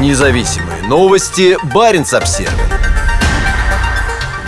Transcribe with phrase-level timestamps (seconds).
[0.00, 1.56] Независимые новости.
[1.72, 2.52] Барин обсерва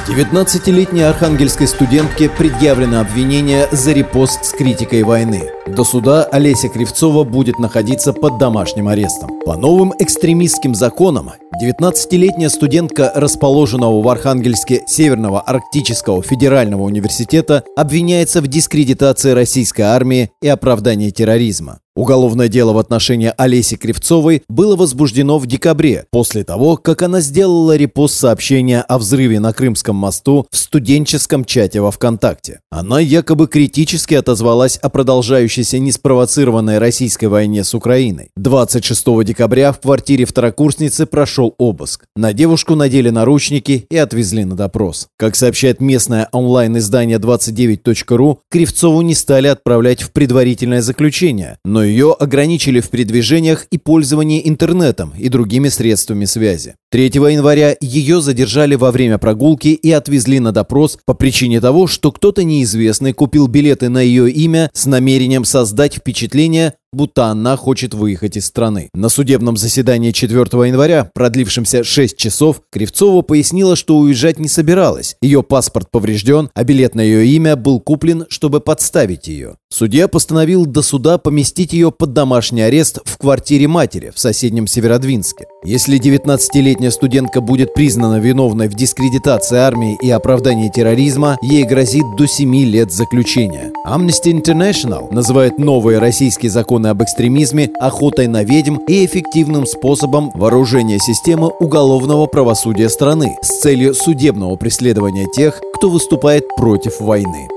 [0.08, 5.50] 19-летней архангельской студентке предъявлено обвинение за репост с критикой войны.
[5.66, 9.40] До суда Олеся Кривцова будет находиться под домашним арестом.
[9.44, 11.32] По новым экстремистским законам
[11.62, 20.48] 19-летняя студентка расположенного в Архангельске Северного Арктического федерального университета обвиняется в дискредитации российской армии и
[20.48, 21.80] оправдании терроризма.
[21.96, 27.74] Уголовное дело в отношении Олеси Кривцовой было возбуждено в декабре, после того, как она сделала
[27.74, 32.60] репост сообщения о взрыве на Крымском мосту в студенческом чате во ВКонтакте.
[32.70, 38.28] Она якобы критически отозвалась о продолжающейся неспровоцированной российской войне с Украиной.
[38.36, 42.04] 26 декабря в квартире второкурсницы прошел обыск.
[42.14, 45.08] На девушку надели наручники и отвезли на допрос.
[45.16, 52.80] Как сообщает местное онлайн-издание 29.ru, Кривцову не стали отправлять в предварительное заключение, но ее ограничили
[52.80, 56.74] в передвижениях и пользовании интернетом и другими средствами связи.
[56.90, 62.12] 3 января ее задержали во время прогулки и отвезли на допрос по причине того, что
[62.12, 68.36] кто-то неизвестный купил билеты на ее имя с намерением создать впечатление, будто она хочет выехать
[68.36, 68.88] из страны.
[68.94, 75.16] На судебном заседании 4 января, продлившемся 6 часов, Кривцова пояснила, что уезжать не собиралась.
[75.20, 79.56] Ее паспорт поврежден, а билет на ее имя был куплен, чтобы подставить ее.
[79.68, 85.46] Судья постановил до суда поместить ее под домашний арест в квартире матери в соседнем Северодвинске.
[85.64, 92.26] Если 19-летняя студентка будет признана виновной в дискредитации армии и оправдании терроризма, ей грозит до
[92.26, 93.72] 7 лет заключения.
[93.86, 100.98] Amnesty International называет новые российские законы об экстремизме охотой на ведьм и эффективным способом вооружения
[100.98, 107.48] системы уголовного правосудия страны с целью судебного преследования тех, кто выступает против войны.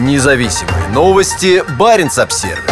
[0.00, 1.62] Независимые новости.
[1.78, 2.71] Барин обсервис